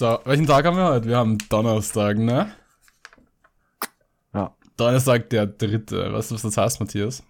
[0.00, 1.08] So, welchen Tag haben wir heute?
[1.08, 2.54] Wir haben Donnerstag, ne?
[4.32, 4.56] Ja.
[4.78, 6.10] Donnerstag der dritte.
[6.10, 7.22] Weißt du, was das heißt, Matthias?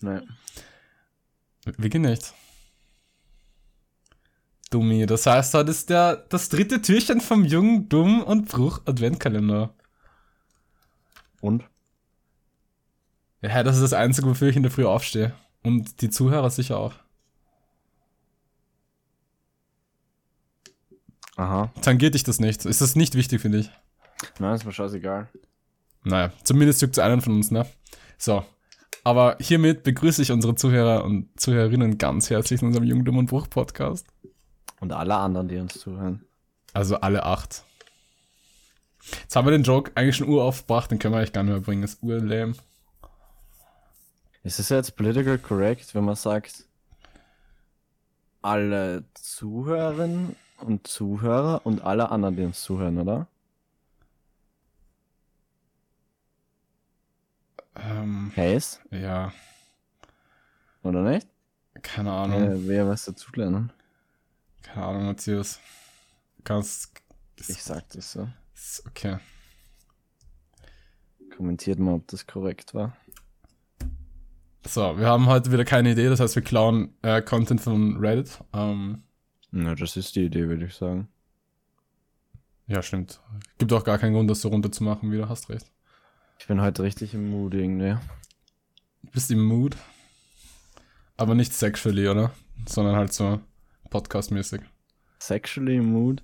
[0.00, 0.22] Nee.
[1.64, 2.34] Wirklich nicht.
[4.70, 9.72] Dummi, das heißt, heute ist der, das dritte Türchen vom Jungen, Dumm und Bruch Adventkalender.
[11.40, 11.62] Und?
[13.40, 15.32] Ja, das ist das Einzige, wofür ich in der Früh aufstehe.
[15.62, 16.94] Und die Zuhörer sicher auch.
[21.40, 21.72] Aha.
[21.80, 22.66] Tangiert dich das nicht?
[22.66, 23.70] Ist das nicht wichtig für dich?
[24.38, 25.26] Nein, ist mir scheißegal.
[26.04, 27.66] Naja, zumindest juckt es einen von uns, ne?
[28.18, 28.44] So.
[29.04, 33.24] Aber hiermit begrüße ich unsere Zuhörer und Zuhörerinnen ganz herzlich in unserem Jung, Dumm und
[33.24, 34.06] Bruch Podcast.
[34.80, 36.26] Und alle anderen, die uns zuhören.
[36.74, 37.64] Also alle acht.
[39.22, 41.62] Jetzt haben wir den Joke eigentlich schon uraufgebracht, den können wir eigentlich gar nicht mehr
[41.62, 41.80] bringen.
[41.80, 42.52] Das ist urlame.
[44.42, 46.66] Ist es jetzt political correct, wenn man sagt,
[48.42, 53.26] alle Zuhörerinnen und Zuhörer und alle anderen, die uns zuhören, oder?
[57.76, 58.80] Ähm, Hayes?
[58.90, 59.32] ja,
[60.82, 61.26] Oder nicht?
[61.82, 62.42] keine Ahnung.
[62.42, 63.72] Äh, wer was dazulernen?
[64.62, 65.60] Keine Ahnung, Matthias.
[66.44, 66.92] Kannst.
[67.36, 68.28] Ich sag das so.
[68.54, 69.18] Ist okay.
[71.36, 72.94] Kommentiert mal, ob das korrekt war.
[74.66, 78.38] So, wir haben heute wieder keine Idee, das heißt, wir klauen äh, Content von Reddit.
[78.52, 79.02] Ähm,
[79.52, 81.08] Na, das ist die Idee, würde ich sagen.
[82.66, 83.20] ja, stimmt.
[83.58, 85.66] Gibt auch gar keinen Grund, das so runterzumachen, wieder, hast recht.
[86.38, 87.96] Ich bin heute richtig im Mood irgendwie.
[89.02, 89.76] Du bist im Mood.
[91.16, 92.32] Aber nicht sexually, oder?
[92.66, 93.40] Sondern halt so
[93.90, 94.62] podcastmäßig.
[95.18, 96.22] Sexually im Mood?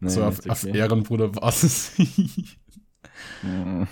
[0.00, 0.64] Nee, so auf, nicht auf.
[0.64, 1.92] Ehrenbruder-Basis.
[3.42, 3.88] Mhm.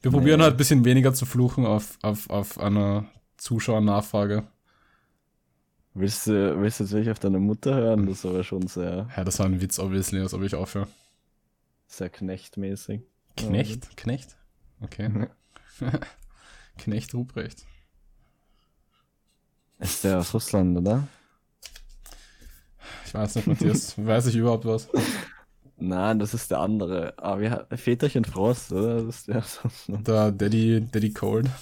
[0.00, 0.44] Wir probieren Nee.
[0.44, 3.04] halt ein bisschen weniger zu fluchen auf, auf, auf einer
[3.36, 4.44] Zuschauernachfrage.
[5.94, 8.06] Willst du, willst du jetzt wirklich auf deine Mutter hören?
[8.06, 10.88] Das ist aber schon sehr, Ja, das war ein Witz, obviously, als ob ich aufhöre.
[11.86, 13.02] sehr knechtmäßig.
[13.36, 13.94] Knecht?
[13.96, 14.36] Knecht?
[14.80, 15.28] Okay.
[16.78, 17.64] Knecht Ruprecht.
[19.78, 21.06] Ist der aus Russland, oder?
[23.06, 23.94] Ich weiß nicht, Matthias.
[23.98, 24.88] weiß ich überhaupt was?
[25.76, 27.14] Nein, das ist der andere.
[27.18, 29.02] Ah, wie hat Väterchen Frost, oder?
[29.04, 30.08] Das ist der aus Russland.
[30.08, 31.48] Der Daddy, Daddy Cold.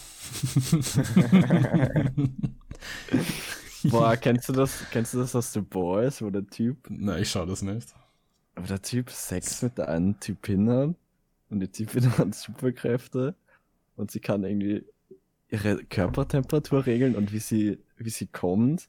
[3.84, 7.30] Boah, kennst du das, kennst du das aus The Boys, wo der Typ, Na, ich
[7.30, 7.94] schau das nicht.
[8.56, 10.94] wo der Typ Sex mit der einen Typin hat
[11.50, 13.34] und die Typin hat Superkräfte
[13.96, 14.84] und sie kann irgendwie
[15.48, 18.88] ihre Körpertemperatur regeln und wie sie, wie sie kommt,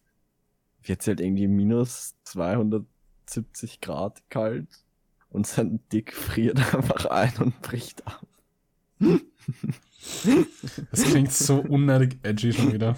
[0.84, 4.68] wird sie halt irgendwie minus 270 Grad kalt
[5.30, 8.26] und sein Dick friert einfach ein und bricht ab.
[10.92, 12.96] Das klingt so unnötig edgy schon wieder.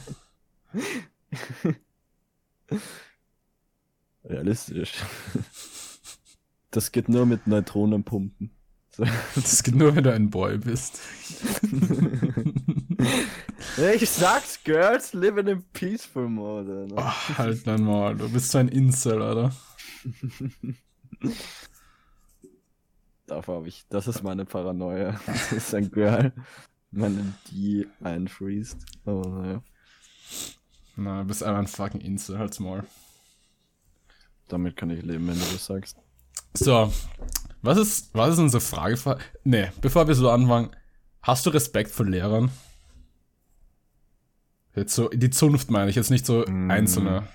[4.24, 4.94] Realistisch.
[6.72, 8.52] Das geht nur mit Neutronenpumpen.
[8.96, 9.06] So.
[9.36, 11.00] Das geht nur, wenn du ein Boy bist.
[13.96, 16.88] Ich sag's, Girls living in peaceful mode.
[16.88, 16.94] Ne?
[16.96, 18.16] Oh, halt dein Maul.
[18.16, 19.56] Du bist so ein Incel, oder?
[23.26, 25.20] Dafür habe ich, das ist meine Paranoia.
[25.26, 26.32] Das ist ein Girl,
[26.92, 28.78] meine die einfriest.
[29.06, 29.64] Aber naja,
[30.96, 32.84] Na, du bist einfach ein fucking Incel, halt's Maul.
[34.48, 35.98] damit kann ich leben, wenn du das sagst.
[36.54, 36.94] So,
[37.64, 39.18] was ist, was ist unsere Frage?
[39.44, 40.76] Nee, bevor wir so anfangen,
[41.24, 42.52] hast du Respekt vor Lehrern?
[44.76, 46.70] Jetzt so, die Zunft meine ich, jetzt nicht so Mm.
[46.70, 47.28] einzelne.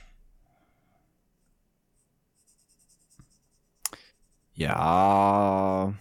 [4.54, 5.94] Ja,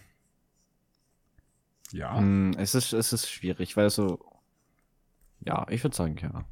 [1.92, 2.18] Ja.
[2.18, 4.20] hm, es ist, es ist schwierig, weil so,
[5.40, 6.44] ja, ich würde sagen, ja.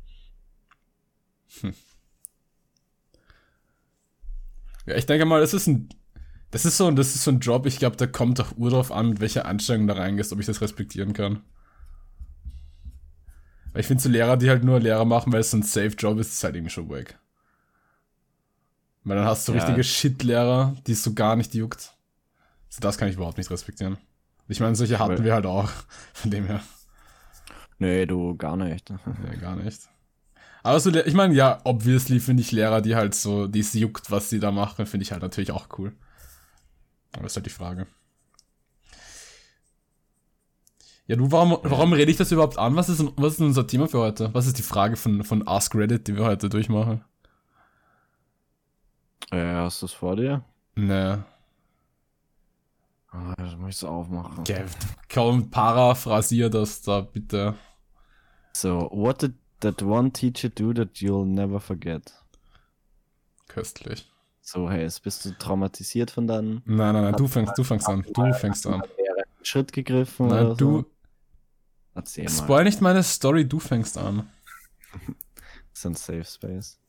[4.85, 5.89] Ja, ich denke mal, das ist ein,
[6.51, 8.91] das ist so, das ist so ein Job, ich glaube, da kommt doch ur drauf
[8.91, 11.41] an, mit welcher Anstrengung da reingehst, ob ich das respektieren kann.
[13.73, 16.19] Weil ich finde so Lehrer, die halt nur Lehrer machen, weil es so ein Safe-Job
[16.19, 17.19] ist, ist halt irgendwie schon wack.
[19.03, 19.59] Weil dann hast du Ja.
[19.59, 21.93] richtige Shit-Lehrer, die es so gar nicht juckt.
[22.69, 23.97] So, das kann ich überhaupt nicht respektieren.
[24.47, 25.69] Ich meine, solche hatten Weil- wir halt auch.
[26.13, 26.61] Von dem her.
[27.79, 28.89] Nee, du gar nicht.
[28.89, 29.81] Ja, gar nicht.
[30.65, 34.09] Aber so, ich meine, ja, obviously finde ich Lehrer, die halt so, die es juckt,
[34.09, 35.93] was sie da machen, finde ich halt natürlich auch cool.
[37.11, 37.85] Aber das ist halt die Frage.
[41.05, 42.75] Ja, du, warum, warum rede ich das überhaupt an?
[42.75, 44.33] Was ist, was ist unser Thema für heute?
[44.33, 47.05] Was ist die Frage von, von Ask Reddit, die wir heute durchmachen?
[49.29, 50.43] Äh, hast du es vor dir?
[50.73, 51.23] Ne.
[53.11, 54.39] Ah, das muss ich so aufmachen.
[54.39, 54.65] Okay,
[55.09, 57.53] kaum paraphrasier das da bitte.
[58.53, 59.35] So, what did
[59.65, 62.13] that one teacher do that you'll never forget?
[63.47, 64.05] Köstlich.
[64.41, 65.03] so heißt?
[65.03, 68.05] Bist du traumatisiert von deinen Nein, nein, nein, du fängst, du fängst an.
[68.13, 68.81] Du fängst an.
[69.43, 70.85] Schritt gegriffen Nein, oder du so?
[71.93, 72.31] Erzähl mal.
[72.31, 74.29] spoil nicht meine Story, du fängst an.
[75.71, 76.79] Das ist ein Safe Space.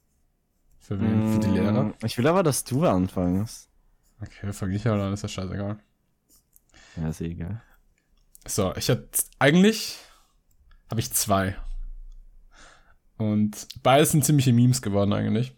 [0.79, 1.33] Für wen?
[1.35, 1.83] Für die Lehrer?
[1.85, 3.69] Mm, Ich will aber, dass du anfängst.
[4.23, 5.79] Okay, fang ich halt an, ist ja scheißegal.
[6.97, 7.61] Ja, ist eh egal.
[8.47, 9.09] So, ich hatte
[9.39, 9.99] eigentlich
[10.89, 11.57] habe ich zwei.
[13.19, 15.55] Und beides sind ziemliche Memes geworden eigentlich.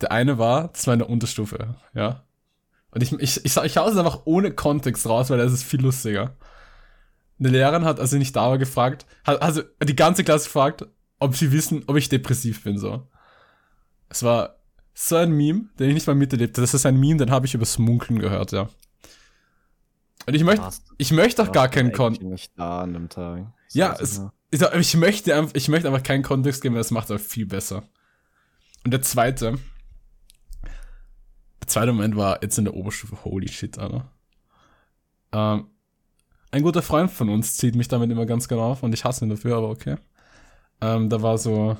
[0.00, 2.24] Der eine war, das war in der Unterstufe, ja.
[2.90, 5.82] Und ich, ich, ich, ich hau es einfach ohne Kontext raus, weil das ist viel
[5.82, 6.36] lustiger.
[7.38, 10.86] Eine Lehrerin hat, als ich nicht da war, gefragt, hat, also die ganze Klasse gefragt,
[11.18, 13.06] ob sie wissen, ob ich depressiv bin, so.
[14.08, 14.56] Es war
[14.94, 16.62] so ein Meme, den ich nicht mal miterlebt habe.
[16.62, 18.68] Das ist ein Meme, den habe ich übers Munkeln gehört, ja.
[20.26, 20.68] Und ich möchte,
[20.98, 22.26] ich möchte auch gar keinen Kontext.
[22.26, 23.52] nicht da an dem Tag.
[23.66, 24.22] Das Ja, es.
[24.50, 27.82] Ich, möchte, einfach- ich möchte einfach keinen Kontext geben, weil das macht es viel besser.
[28.84, 29.58] Und der zweite,
[31.60, 34.10] der zweite Moment war jetzt in der Oberstufe, holy shit, Alter.
[35.32, 35.66] Ähm,
[36.52, 39.24] ein guter Freund von uns zieht mich damit immer ganz genau auf und ich hasse
[39.24, 39.96] ihn dafür, aber okay.
[40.80, 41.76] Ähm, da war so,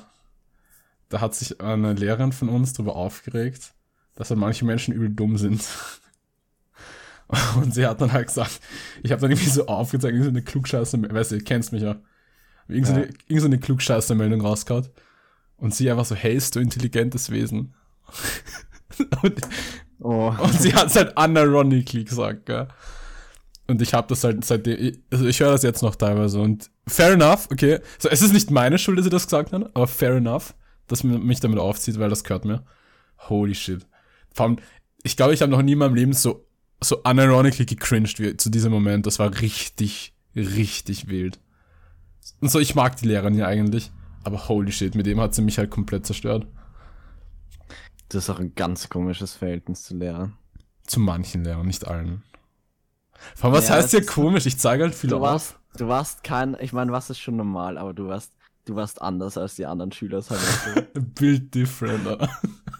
[1.09, 3.73] da hat sich eine Lehrerin von uns darüber aufgeregt,
[4.15, 5.65] dass halt manche Menschen übel dumm sind.
[7.57, 8.61] Und sie hat dann halt gesagt,
[9.03, 11.97] ich habe dann irgendwie so aufgezeigt, so eine Klugscheiße, weißt du, kennst mich ja.
[12.67, 12.99] Irgend so, Ja.
[12.99, 14.87] eine, irgend so eine Klugscheiße-Meldung rausgehauen.
[15.57, 17.73] Und sie einfach so, hey, du intelligentes Wesen?
[19.23, 19.41] und,
[19.99, 20.31] Oh.
[20.39, 22.67] und sie hat es halt unironically gesagt, gell?
[23.65, 27.11] Und ich habe das halt seitdem, also ich höre das jetzt noch teilweise und fair
[27.13, 27.79] enough, okay.
[27.97, 30.53] So, es ist nicht meine Schuld, dass sie das gesagt hat, aber fair enough,
[30.87, 32.63] dass man mich damit aufzieht, weil das gehört mir.
[33.27, 33.85] Holy shit.
[34.33, 34.57] Vor allem,
[35.03, 36.45] ich glaube, ich habe noch nie in meinem Leben so,
[36.79, 39.05] so unironically gecringed wie zu diesem Moment.
[39.07, 41.39] Das war richtig, richtig wild.
[42.41, 43.91] Und so, ich mag die Lehrerin ja eigentlich,
[44.23, 46.47] aber holy shit, mit dem hat sie mich halt komplett zerstört.
[48.09, 50.37] Das ist auch ein ganz komisches Verhältnis zu lernen.
[50.87, 52.23] Zu manchen Lehrern, nicht allen.
[53.35, 54.45] Vor allem, was Ja, heißt das hier komisch?
[54.45, 55.21] Ich zeige halt viel Du auf.
[55.21, 59.01] warst, du warst kein, ich meine, was ist schon normal, aber du warst, du warst
[59.01, 60.21] anders als die anderen Schüler.
[60.21, 60.83] Sagen wir so.
[61.15, 62.07] Bild different,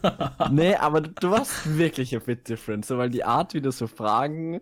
[0.46, 3.72] nee, aber du, du warst wirklich a bit different, so weil die Art, wie du
[3.72, 4.62] so Fragen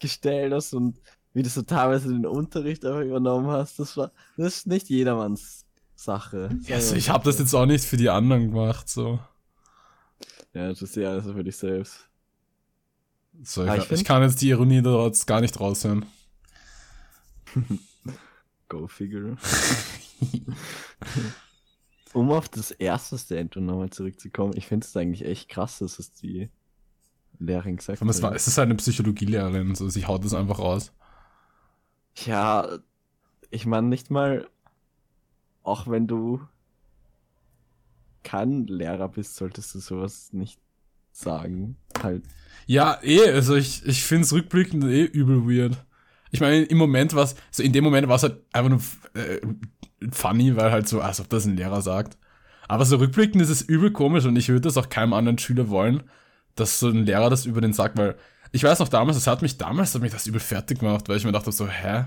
[0.00, 1.00] gestellt hast und
[1.34, 5.66] wie du so teilweise den Unterricht auch übernommen hast, das war, das ist nicht jedermanns
[5.96, 6.50] Sache.
[6.66, 9.18] Ja, also ich habe das jetzt auch nicht für die anderen gemacht, so.
[10.52, 12.08] Ja, das ist ja alles für dich selbst.
[13.42, 16.06] so ich, Aber ich ich, kann jetzt die Ironie jetzt gar nicht raushören.
[18.68, 19.36] Go figure.
[22.12, 26.12] um auf das erste Statement nochmal zurückzukommen, ich finde es eigentlich echt krass, dass es
[26.12, 26.48] die
[27.40, 28.36] Lehrerin gesagt allem, es, war, hat.
[28.36, 30.92] es ist halt eine Psychologielehrerin, so sie haut das einfach raus.
[32.16, 32.68] Ja,
[33.50, 34.48] ich meine nicht mal,
[35.62, 36.40] auch wenn du
[38.22, 40.58] kein Lehrer bist, solltest du sowas nicht
[41.12, 41.76] sagen.
[42.02, 42.24] Halt.
[42.66, 45.84] Ja, eh, also ich, ich finde es rückblickend eh übel weird.
[46.30, 48.80] Ich meine, im Moment war es, so in dem Moment war es halt einfach nur
[49.14, 49.40] äh,
[50.10, 52.18] funny, weil halt so, als ob das ein Lehrer sagt.
[52.66, 55.68] Aber so rückblickend ist es übel komisch und ich würde das auch keinem anderen Schüler
[55.68, 56.02] wollen,
[56.56, 58.16] dass so ein Lehrer das über den sagt, weil
[58.54, 61.16] ich weiß noch damals, das hat mich damals, hat mich das übel fertig gemacht, weil
[61.16, 62.06] ich mir dachte so, hä?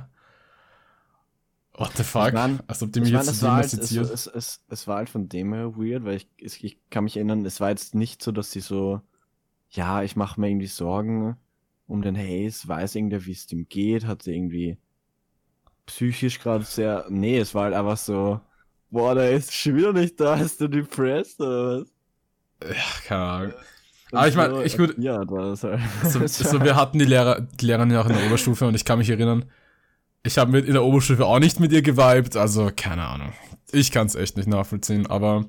[1.73, 2.29] What the fuck?
[2.29, 4.63] Ich mein- Als ob die mich Ich meine, jetzt es war, halt, es, es, es,
[4.69, 7.59] es war halt von dem her weird, weil ich, es- ich kann mich erinnern, es
[7.59, 9.01] war jetzt nicht so, dass sie so,
[9.69, 11.37] ja, ich mache mir irgendwie Sorgen
[11.87, 14.77] um den Hayes, weiß irgendwer, wie es dem geht, hat sie irgendwie
[15.85, 18.39] psychisch gerade sehr, nee, es war halt einfach so,
[18.89, 21.93] boah, der ist schon wieder nicht da, ist du depressed oder was?
[22.63, 23.53] Ja, keine Ahnung.
[24.11, 25.79] Aber ich mein, so, ich würd- Ja, war das halt.
[26.03, 28.85] So, so, wir hatten die Lehrer, die Lehrerin ja auch in der Oberstufe und ich
[28.85, 29.45] kann mich erinnern,
[30.23, 33.33] ich habe mit in der Oberstufe auch nicht mit ihr geweibt, also keine Ahnung.
[33.71, 35.45] Ich kann es echt nicht nachvollziehen, aber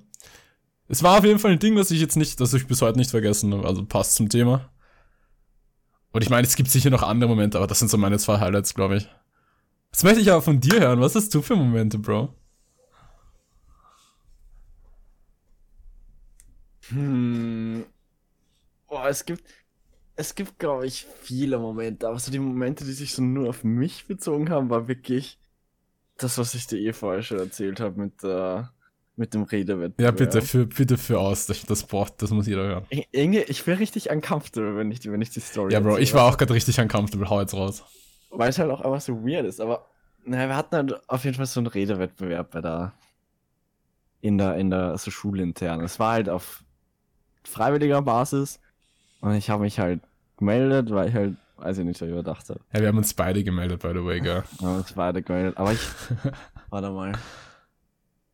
[0.88, 2.98] es war auf jeden Fall ein Ding, das ich jetzt nicht, das ich bis heute
[2.98, 4.68] nicht vergessen habe, also passt zum Thema.
[6.12, 8.38] Und ich meine, es gibt sicher noch andere Momente, aber das sind so meine zwei
[8.40, 9.08] Highlights, glaube ich.
[9.92, 12.34] Jetzt möchte ich aber von dir hören, was hast du für Momente, Bro?
[16.90, 17.84] Hm.
[19.02, 19.44] Oh, es gibt,
[20.16, 23.64] es gibt, glaube ich, viele Momente, aber so die Momente, die sich so nur auf
[23.64, 25.38] mich bezogen haben, war wirklich
[26.16, 28.62] das, was ich dir eh vorher schon erzählt habe mit, äh,
[29.16, 30.00] mit dem Redewettbewerb.
[30.20, 32.86] Ja, bitte, für, bitte für aus, das, das braucht, das muss jeder hören.
[33.12, 36.14] Irgendwie, ich bin richtig uncomfortable, wenn ich, wenn ich die Story Ja, Bro, erzähle, ich
[36.14, 37.84] war auch gerade richtig uncomfortable, hau jetzt raus.
[38.30, 39.86] Weil es halt auch einfach so weird ist, aber
[40.24, 42.92] naja, wir hatten halt auf jeden Fall so einen Redewettbewerb bei der
[44.20, 45.80] in der, in der so schulintern.
[45.80, 46.64] Es war halt auf
[47.44, 48.60] freiwilliger Basis
[49.20, 50.00] und ich habe mich halt
[50.36, 52.60] gemeldet, weil ich halt, weiß ich nicht, ich überdacht habe.
[52.72, 54.44] Ja, wir haben uns beide gemeldet, by the way, gell.
[54.58, 55.80] Wir haben uns beide gemeldet, aber ich,
[56.70, 57.12] warte mal.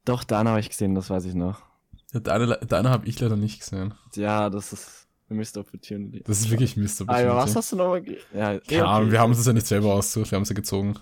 [0.04, 1.62] Doch, dann habe ich gesehen, das weiß ich noch.
[2.12, 3.94] Ja, deine deine habe ich leider nicht gesehen.
[4.14, 6.22] Ja, das ist eine Missed Opportunity.
[6.24, 7.02] Das ist wirklich Mist.
[7.08, 8.04] Ah, ja, was hast du nochmal?
[8.34, 9.12] Ja, eh, Keine Ahnung, okay.
[9.12, 10.94] wir haben das ja nicht selber ausgesucht, wir haben sie gezogen.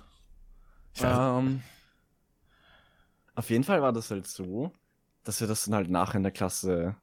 [0.94, 1.62] Ich weiß, Ähm,
[3.34, 4.72] auf jeden Fall war das halt so,
[5.24, 6.94] dass wir das dann halt nachher in der Klasse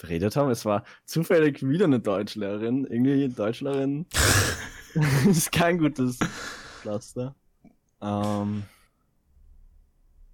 [0.00, 0.50] beredet haben.
[0.50, 2.86] Es war zufällig wieder eine Deutschlehrerin.
[2.86, 4.06] Irgendwie Deutschlehrerin
[5.28, 6.18] ist kein gutes
[6.80, 7.34] Pflaster.
[8.00, 8.64] Ähm,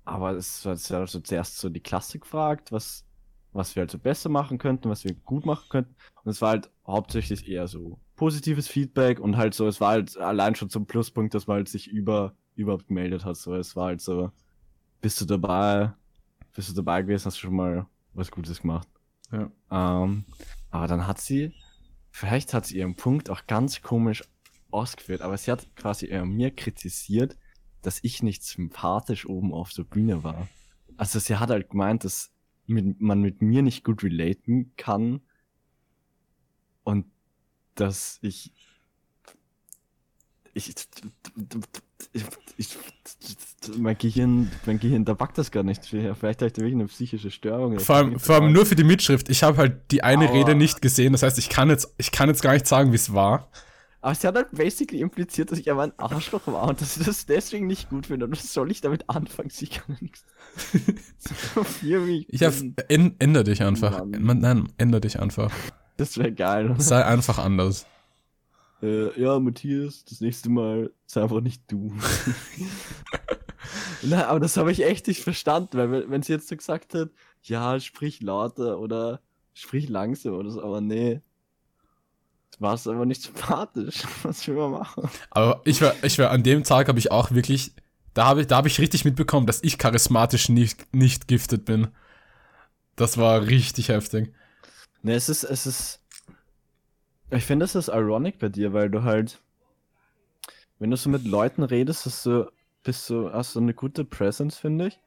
[0.04, 3.04] aber es war also zuerst so die Klasse gefragt, was,
[3.52, 5.94] was wir halt so besser machen könnten, was wir gut machen könnten.
[6.22, 10.16] Und es war halt hauptsächlich eher so positives Feedback und halt so, es war halt
[10.16, 13.36] allein schon zum Pluspunkt, dass man halt sich über, überhaupt gemeldet hat.
[13.36, 14.30] So, es war halt so,
[15.00, 15.92] bist du dabei,
[16.54, 18.88] bist du dabei gewesen, hast du schon mal was Gutes gemacht.
[19.32, 19.50] Ja.
[19.70, 20.24] Ähm,
[20.70, 21.52] aber dann hat sie,
[22.10, 24.24] vielleicht hat sie ihren Punkt auch ganz komisch
[24.70, 27.36] ausgeführt, aber sie hat quasi eher mir kritisiert,
[27.82, 30.48] dass ich nicht sympathisch oben auf der Bühne war.
[30.96, 32.32] Also sie hat halt gemeint, dass
[32.66, 35.20] mit, man mit mir nicht gut relaten kann
[36.82, 37.06] und
[37.74, 38.52] dass ich
[40.56, 40.74] ich,
[42.12, 42.76] ich, ich
[43.78, 45.84] mein Gehirn, mein Gehirn, da packt das gar nicht.
[45.84, 47.78] Vielleicht habe ich da wirklich eine psychische Störung.
[47.78, 49.28] Vor allem, vor allem nur für die Mitschrift.
[49.28, 50.32] Ich habe halt die eine Aua.
[50.32, 51.12] Rede nicht gesehen.
[51.12, 53.48] Das heißt, ich kann jetzt, ich kann jetzt gar nicht sagen, wie es war.
[54.00, 57.04] Aber sie hat halt basically impliziert, dass ich aber ein Arschloch war und dass ich
[57.04, 58.26] das deswegen nicht gut finde.
[58.26, 59.50] Und was soll ich damit anfangen?
[59.50, 60.24] Sie kann nichts.
[62.28, 62.52] Ich hab,
[62.88, 63.98] änd- änder dich einfach.
[63.98, 64.22] Mann.
[64.22, 65.50] Man, nein, änder dich einfach.
[65.96, 66.74] Das wäre geil.
[66.78, 67.86] Sei einfach anders.
[68.82, 71.94] Äh, ja, Matthias, das nächste Mal sei einfach nicht du.
[74.02, 77.10] Na, aber das habe ich echt nicht verstanden, weil wenn- sie jetzt so gesagt hat,
[77.42, 79.20] ja, sprich lauter oder
[79.54, 81.20] sprich langsam oder so, aber nee.
[82.58, 84.02] War es aber nicht sympathisch.
[84.22, 85.08] Was will man machen?
[85.30, 87.72] Aber ich war, ich war an dem Tag habe ich auch wirklich,
[88.14, 91.88] da habe ich, da habe ich richtig mitbekommen, dass ich charismatisch nicht, nicht giftet bin.
[92.94, 94.32] Das war richtig heftig.
[95.02, 96.00] Ne, es ist, es ist.
[97.30, 99.40] Ich finde, es ist ironic bei dir, weil du halt,
[100.78, 102.50] wenn du so mit Leuten redest, hast du,
[102.82, 105.00] bist du, hast du eine gute Presence, finde ich.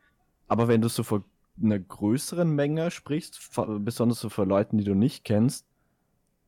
[0.47, 1.23] Aber wenn du so vor
[1.61, 3.39] einer größeren Menge sprichst,
[3.79, 5.65] besonders so vor Leuten, die du nicht kennst,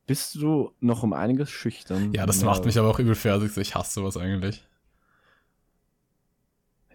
[0.06, 2.12] bist du noch um einiges schüchtern.
[2.12, 3.56] Ja, das macht mich aber auch übel fertig.
[3.56, 4.66] Ich hasse sowas eigentlich.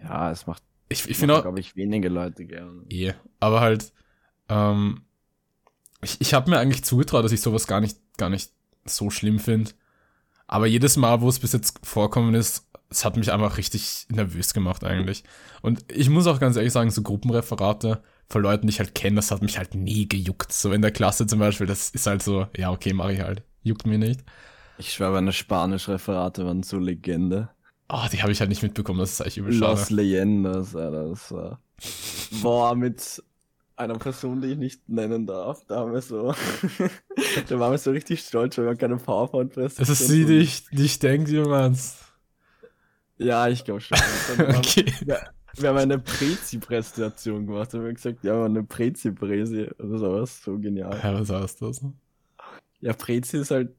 [0.02, 2.82] Ja, es macht, Ich, ich finde auch, glaube ich, wenige Leute gerne.
[2.90, 3.92] eh, aber halt,
[4.48, 5.02] ähm,
[6.02, 8.52] ich, ich habe mir eigentlich zugetraut, dass ich sowas gar nicht, gar nicht
[8.88, 9.70] so schlimm finde.
[10.46, 14.54] Aber jedes Mal, wo es bis jetzt vorkommen ist, es hat mich einfach richtig nervös
[14.54, 15.24] gemacht eigentlich.
[15.60, 19.16] Und ich muss auch ganz ehrlich sagen, so Gruppenreferate von Leuten, die ich halt kenne,
[19.16, 20.52] das hat mich halt nie gejuckt.
[20.52, 23.42] So in der Klasse zum Beispiel, das ist halt so, ja, okay, mache ich halt.
[23.62, 24.24] Juckt mir nicht.
[24.78, 27.50] Ich schwöre, meine Spanisch-Referate waren so Legende.
[27.90, 29.72] Oh, die habe ich halt nicht mitbekommen, das ist eigentlich übel schade.
[29.72, 31.60] Los Leyendas, Alter, das war.
[32.42, 33.22] Boah, mit
[33.78, 36.34] einer Person, die ich nicht nennen darf, da haben wir so.
[37.48, 40.70] da waren wir so richtig stolz, weil wir keine PowerPoint-Präsentation Das ist sie, die ich
[40.72, 41.96] nicht denke, die du meinst.
[43.16, 43.98] Ja, ich glaube schon.
[44.56, 44.92] Okay.
[45.04, 45.20] wir,
[45.56, 47.72] wir haben eine Prezi-Präsentation gemacht.
[47.72, 50.42] Da haben wir gesagt, ja, wir haben eine Prezi-Präsi oder sowas.
[50.42, 50.98] So genial.
[51.02, 51.84] Ja, was heißt das?
[52.80, 53.74] Ja, Prezi ist halt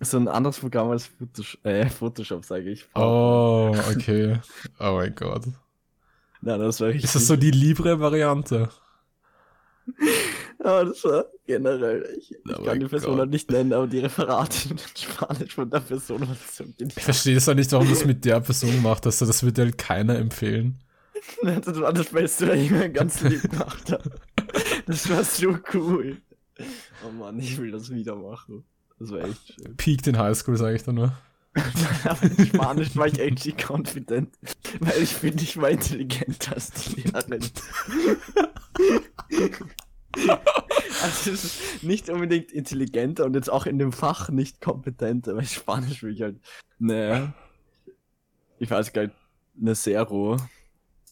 [0.00, 2.86] so ein anderes Programm als Photoshop, äh, Photoshop sage ich.
[2.94, 4.40] Oh, okay.
[4.80, 5.44] Oh mein Gott.
[6.40, 7.04] Nein, das war richtig.
[7.04, 8.68] Ist das so die Libre-Variante?
[10.64, 12.08] Ja, das war generell.
[12.18, 13.20] Ich, ich Oh kann mein die Person Gott.
[13.20, 17.34] halt nicht nennen, aber die Referate in Spanisch von der Person war so Ich verstehe
[17.34, 19.04] das auch nicht, warum das mit der Person macht.
[19.06, 20.78] Also, das wird halt keiner empfehlen.
[21.42, 24.12] Das war das Beste, was ich mir ganz lieb gemacht habe.
[24.86, 26.18] Das war so cool.
[27.04, 28.62] Oh Mann, ich will das wieder machen.
[29.00, 29.76] Das war echt schön.
[29.76, 31.12] Peaked in Highschool, sage ich da nur.
[32.04, 34.30] Aber in Spanisch war ich echt confident,
[34.80, 37.40] weil ich finde, ich war intelligenter als die Lehrerin.
[41.02, 45.46] Also es ist nicht unbedingt intelligenter und jetzt auch in dem Fach nicht kompetenter, weil
[45.46, 46.40] Spanisch will ich halt
[46.78, 47.32] ne,
[48.58, 49.16] ich weiß gar nicht,
[49.54, 50.36] ne Zero.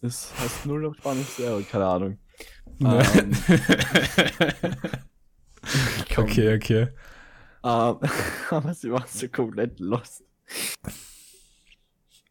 [0.02, 2.18] Das heißt null auf Spanisch Zero, keine Ahnung.
[2.78, 3.02] Ne.
[3.14, 3.32] Ähm,
[6.16, 6.88] okay, okay.
[7.62, 7.98] Ähm,
[8.50, 10.24] aber sie war so komplett lost.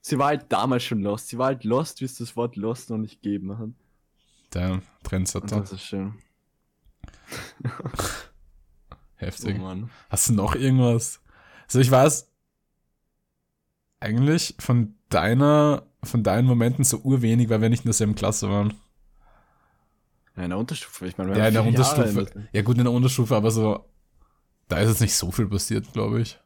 [0.01, 1.27] Sie war halt damals schon lost.
[1.27, 3.69] Sie war halt lost, wie es das Wort lost noch nicht gegeben hat.
[4.55, 5.59] Und Trendsetter.
[5.61, 6.13] das ist schön.
[9.21, 9.57] Oh Heftig.
[9.59, 9.89] Mann.
[10.09, 11.19] Hast du noch irgendwas?
[11.67, 12.31] Also ich weiß
[13.99, 18.73] eigentlich von deiner, von deinen Momenten so urwenig, weil wir nicht in derselben Klasse waren.
[20.37, 22.21] Ja, in der Unterstufe, ich meine, wir Ja, in der Unterstufe.
[22.33, 23.85] in Ja gut, in der Unterstufe, aber so,
[24.69, 26.39] da ist jetzt nicht so viel passiert, glaube ich.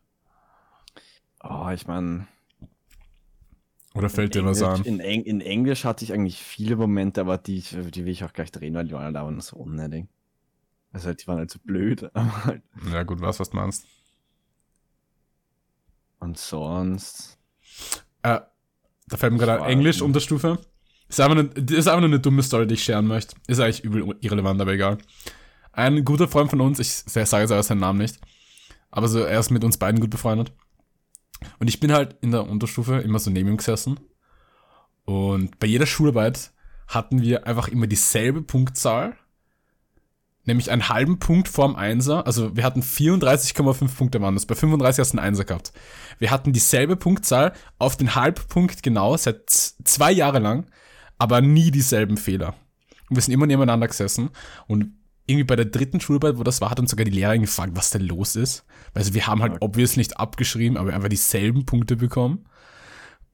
[1.43, 2.25] der- Oh, ich meine,
[3.93, 4.85] Oder fällt dir was Englisch, an?
[4.85, 8.33] in, Eng in Englisch hatte ich eigentlich viele Momente, aber die, die will ich auch
[8.33, 10.07] gleich drehen, weil die waren da so unnötig.
[10.91, 12.63] Also halt, die waren halt so blöd, aber halt.
[12.91, 13.85] Ja, gut, was, was du meinst.
[16.19, 17.37] Und sonst.
[18.23, 18.39] Äh,
[19.07, 20.59] da fällt mir gerade war- ein Englisch Unterstufe.
[21.09, 23.35] Ist einfach, eine, ist einfach nur eine dumme Story, die ich scheren möchte.
[23.47, 24.97] Ist eigentlich übel irrelevant, aber egal.
[25.71, 28.19] Ein guter Freund von uns, ich sage jetzt aber seinen Namen nicht,
[28.89, 30.51] aber so, er ist mit uns beiden gut befreundet.
[31.59, 33.99] Und ich bin halt in der Unterstufe immer so neben ihm gesessen.
[35.05, 36.51] Und bei jeder Schularbeit
[36.87, 39.15] hatten wir einfach immer dieselbe Punktzahl.
[40.45, 42.27] Nämlich einen halben Punkt vorm Einser.
[42.27, 44.45] Also wir hatten 34,5 Punkte waren das.
[44.45, 45.71] Bei 35 hast du einen Einser gehabt.
[46.19, 50.65] Wir hatten dieselbe Punktzahl auf den Halbpunkt genau seit zwei Jahre lang,
[51.17, 52.55] aber nie dieselben Fehler.
[53.09, 54.31] Und wir sind immer nebeneinander gesessen
[54.67, 54.93] und
[55.25, 57.89] irgendwie bei der dritten Schularbeit, wo das war, hat uns sogar die Lehrerin gefragt, was
[57.91, 58.65] denn los ist.
[58.93, 59.65] Also wir haben halt Okay.
[59.65, 62.45] obvious nicht abgeschrieben, aber einfach dieselben Punkte bekommen.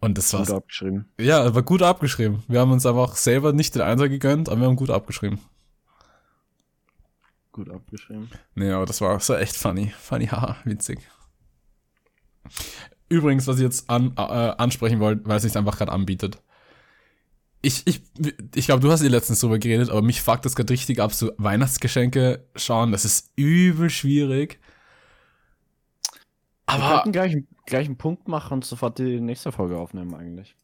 [0.01, 1.05] Und das war Gut abgeschrieben.
[1.19, 2.43] ja, war gut abgeschrieben.
[2.47, 5.39] Wir haben uns einfach selber nicht den Einser gegönnt, aber wir haben gut abgeschrieben.
[7.51, 8.29] Gut abgeschrieben.
[8.55, 9.91] Nee, aber das war, das war echt funny.
[9.99, 10.99] Funny, haha, witzig.
[13.09, 16.41] Übrigens, was ich jetzt an, äh, ansprechen wollte, weil es sich einfach gerade anbietet.
[17.61, 18.01] Ich, ich,
[18.55, 21.13] ich glaube, du hast dir letztens drüber geredet, aber mich fuckt das gerade richtig ab,
[21.13, 24.59] so Weihnachtsgeschenke schauen, das ist übel schwierig.
[26.67, 27.35] Wir Aber könnten gleich,
[27.65, 30.55] gleich einen Punkt machen und sofort die nächste Folge aufnehmen, eigentlich.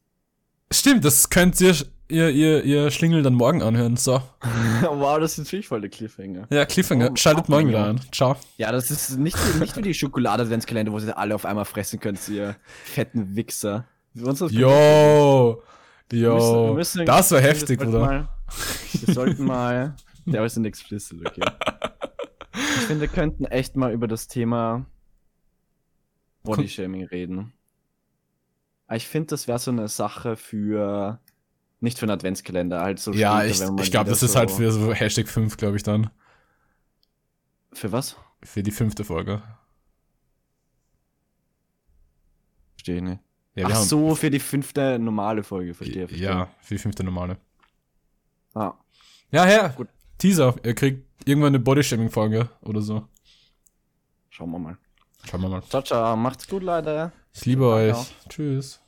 [0.71, 1.75] stimmt, das könnt ihr,
[2.07, 3.97] ihr, ihr, ihr Schlingel dann morgen anhören.
[3.97, 4.21] So.
[4.81, 6.47] wow, das ist natürlich voll der Cliffhanger.
[6.49, 7.09] Ja, Cliffhanger.
[7.11, 7.99] Oh, Schaltet morgen wieder ein.
[8.13, 8.37] Ciao.
[8.57, 12.25] Ja, das ist nicht, nicht wie die Schokolade-Adventskalender, wo sie alle auf einmal fressen könnt,
[12.29, 13.85] ihr fetten Wichser.
[14.15, 14.63] Für
[16.12, 16.19] Yo.
[16.19, 18.29] Wir müssen- wir müssen- das war heftig, sollten Bruder.
[18.93, 19.95] Wir sollten mal.
[20.25, 21.43] Der ist ein explicit, okay.
[22.53, 24.85] Ich finde, wir könnten echt mal über das Thema
[26.43, 27.53] Bodyshaming reden.
[28.88, 31.19] Aber Ich finde, das wäre so eine Sache für.
[31.81, 34.50] Nicht für einen Adventskalender, halt so Ja, später, ich, ich glaube, das ist so- halt
[34.50, 36.09] für so Hashtag 5, glaube ich, dann.
[37.74, 38.15] Für was?
[38.43, 39.43] Für die fünfte Folge.
[42.75, 43.19] Verstehe ich nicht.
[43.55, 46.07] Ja, Ach haben, so, für die fünfte normale Folge, verstehe.
[46.07, 46.27] verstehe.
[46.27, 47.37] Ja, für die fünfte normale.
[48.53, 48.74] Ah,
[49.31, 49.70] Ja, Herr.
[49.70, 49.87] Gut.
[50.18, 50.55] Teaser.
[50.63, 53.07] Ihr kriegt irgendwann eine Bodyshaming-Folge oder so.
[54.29, 54.77] schauen wir mal.
[55.29, 55.63] Schauen wir mal.
[55.63, 56.15] Ciao, ciao.
[56.15, 57.11] Macht's gut, Leute.
[57.33, 57.94] Ich liebe Danke euch.
[57.96, 58.05] auch.
[58.29, 58.81] Tschüss.